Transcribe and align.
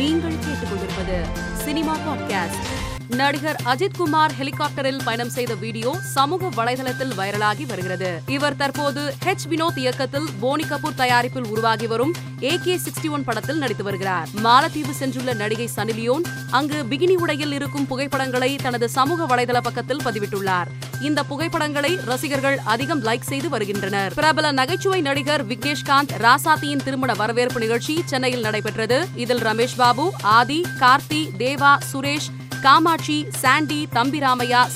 நீங்கள் 0.00 0.32
கேட்டுக்கொண்டிருப்பது 0.32 1.16
cinema 1.64 1.96
podcast. 1.96 3.14
நடிகர் 3.14 3.60
அஜித் 3.64 3.96
குமார் 3.96 4.32
ஹெலிகாப்டரில் 4.40 5.00
பயணம் 5.04 5.30
செய்த 5.30 5.54
வீடியோ 5.54 5.96
சமூக 6.00 6.64
வலைதளத்தில் 6.64 7.14
வைரலாகி 7.16 7.66
வருகிறது. 7.66 8.22
இவர் 8.26 8.56
தற்போது 8.56 9.14
ஹெச் 9.24 9.48
வினோத் 9.48 9.78
இயக்கத்தில் 9.78 10.28
போனி 10.40 10.64
கபூர் 10.64 10.94
தயாரிப்பில் 10.94 11.46
உருவாகி 11.46 11.86
வரும் 11.86 12.14
ஏ 12.42 12.58
கே 12.62 12.80
சிக்ஸ்டி 12.84 13.10
ஒன் 13.10 13.24
படத்தில் 13.24 13.58
நடித்து 13.58 13.84
வருகிறார். 13.84 14.28
மாலத்தீவு 14.44 14.94
சென்றுள்ள 14.98 15.34
நடிகை 15.34 15.70
சனிலியோன் 15.76 16.22
அங்கு 16.50 16.84
பிகினி 16.90 17.14
உடையில் 17.14 17.52
இருக்கும் 17.52 17.86
புகைப்படங்களை 17.86 18.56
தனது 18.56 18.88
சமூக 18.88 19.36
வலைதள 19.36 19.60
பக்கத்தில் 19.60 20.02
பதிவிட்டுள்ளார். 20.04 20.66
இந்த 21.00 21.22
புகைப்படங்களை 21.22 21.98
ரசிகர்கள் 22.04 22.58
அதிகம் 22.64 23.04
லைக் 23.04 23.20
செய்து 23.20 23.48
வருகின்றனர். 23.48 24.14
பிரபல 24.14 24.52
நகைச்சுவை 24.52 25.00
நடிகர் 25.00 25.46
விக்னேஷ்காந்த் 25.46 26.12
ராசாத்தியின் 26.18 26.82
திருமண 26.84 27.12
வரவேற்பு 27.12 27.60
நிகழ்ச்சி 27.60 28.02
சென்னையில் 28.04 28.40
நடைபெற்றது. 28.40 29.08
இதில் 29.14 29.42
ரமேஷ் 29.42 29.76
பாபு 29.76 30.12
ஆதி 30.22 30.66
கார்த்தி 30.80 31.28
தேவா 31.38 31.78
சுரேஷ் 31.92 32.30
காமாட்சி 32.62 33.26
சாண்டி 33.30 33.88
தம்பி 33.90 34.18
ராமையா 34.18 34.66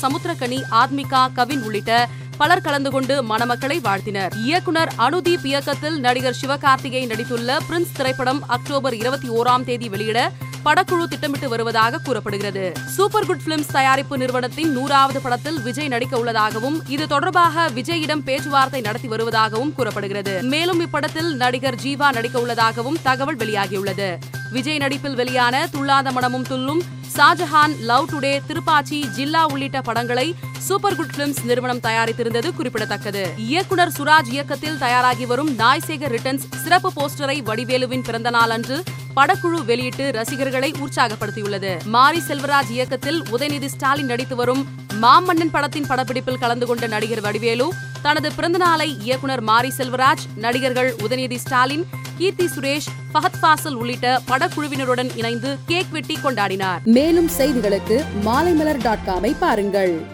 ஆத்மிகா 0.71 1.33
கவின் 1.33 1.63
உள்ளிட்ட 1.63 2.09
பலர் 2.37 2.61
கலந்து 2.61 2.91
கொண்டு 2.91 3.23
மணமக்களை 3.23 3.81
வாழ்த்தினர். 3.81 4.33
இயக்குனர் 4.37 4.93
அனுதீப் 4.99 5.45
இயக்கத்தில் 5.45 6.01
நடிகர் 6.01 6.37
சிவகார்த்திகேயன் 6.41 7.11
நடித்துள்ள 7.11 7.59
பிரின்ஸ் 7.71 7.93
திரைப்படம் 7.93 8.43
அக்டோபர் 8.47 8.95
இருபத்தி 8.95 9.29
ஓராம் 9.29 9.65
தேதி 9.65 9.89
வெளியிட 9.89 10.33
படக்குழு 10.65 11.07
திட்டமிட்டு 11.09 11.49
வருவதாக 11.49 11.99
கூறப்படுகிறது. 11.99 12.73
சூப்பர் 12.87 13.27
குட் 13.27 13.45
பிலிம்ஸ் 13.45 13.71
தயாரிப்பு 13.71 14.19
நிறுவனத்தின் 14.19 14.73
நூறாவது 14.73 15.21
படத்தில் 15.21 15.61
விஜய் 15.63 15.89
நடிக்க 15.89 16.19
உள்ளதாகவும் 16.19 16.83
இது 16.87 17.07
தொடர்பாக 17.07 17.69
விஜயிடம் 17.69 18.23
பேச்சுவார்த்தை 18.25 18.81
நடத்தி 18.81 19.09
வருவதாகவும் 19.09 19.73
கூறப்படுகிறது. 19.75 20.43
மேலும் 20.43 20.87
இப்படத்தில் 20.87 21.31
நடிகர் 21.35 21.75
ஜீவா 21.75 22.13
நடிக்க 22.13 22.41
உள்ளதாகவும் 22.41 22.99
தகவல் 23.03 23.37
வெளியாகியுள்ளது. 23.37 24.19
விஜய் 24.51 24.79
நடிப்பில் 24.79 25.15
வெளியான 25.15 25.69
துள்ளாத 25.73 26.13
மனமும் 26.13 26.43
துள்ளும் 26.43 26.83
ஷாஜஹான் 27.17 27.75
லவ் 27.79 28.09
டுடே 28.13 28.41
திருப்பாச்சி 28.49 29.09
ஜில்லா 29.17 29.45
உள்ளிட்ட 29.45 29.81
படங்களை 29.81 30.35
சூப்பர் 30.59 30.97
குட் 30.97 31.13
பிலிம்ஸ் 31.13 31.45
நிறுவனம் 31.45 31.81
தயாரித்திருந்தது 31.81 32.55
குறிப்பிடத்தக்கது. 32.55 33.35
இயக்குனர் 33.37 33.93
சுராஜ் 33.99 34.31
இயக்கத்தில் 34.31 34.79
தயாராகி 34.79 35.27
வரும் 35.27 35.59
நாய்சேகர் 35.59 36.13
ரிட்டர்ன்ஸ் 36.15 36.47
சிறப்பு 36.63 36.93
போஸ்டரை 36.97 37.43
வடிவேலுவின் 37.43 38.03
பிறந்த 38.03 38.31
அன்று 38.31 38.83
படக்குழு 39.17 39.65
வெளியிட்டு 39.65 40.11
ரசிகர்களை 40.13 40.73
உற்சாகப்படுத்தியுள்ளது. 40.73 41.85
மாரி 41.85 42.23
செல்வராஜ் 42.29 42.71
இயக்கத்தில் 42.71 43.23
உதயநிதி 43.23 43.67
ஸ்டாலின் 43.67 44.07
நடித்து 44.07 44.37
வரும் 44.37 44.67
மாமன்னன் 45.01 45.51
படத்தின் 45.51 45.87
படப்பிடிப்பில் 45.89 46.39
கலந்து 46.39 46.67
கொண்ட 46.67 46.87
நடிகர் 46.87 47.21
வடிவேலு 47.21 47.73
தனது 48.05 48.33
பிறந்தநாளை 48.37 48.87
இயக்குனர் 49.01 49.41
மாரி 49.41 49.73
செல்வராஜ் 49.79 50.25
நடிகர்கள் 50.37 50.95
உதயநிதி 50.95 51.37
ஸ்டாலின் 51.37 51.85
கீர்த்தி 52.19 52.47
சுரேஷ் 52.47 52.89
ஃபஹத் 53.13 53.39
ஃபாசல் 53.43 53.73
உள்ளிட்ட 53.73 54.21
படக்குழுவினருடன் 54.29 55.11
இணைந்து 55.17 55.57
கேக் 55.67 55.93
வெட்டி 55.93 56.19
கொண்டாடினார். 56.25 56.83
மேலும் 56.85 57.31
செய்திகளுக்கு 57.39 58.05
மாலைமலர் 58.25 58.83
டாட் 58.83 59.07
காமை 59.07 59.35
பாருங்கள். 59.39 60.14